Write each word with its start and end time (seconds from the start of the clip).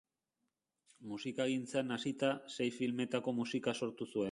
Musikagintzan 1.11 1.95
hasita, 1.97 2.33
sei 2.57 2.69
filmetako 2.81 3.37
musika 3.45 3.79
sortu 3.83 4.11
zuen. 4.13 4.19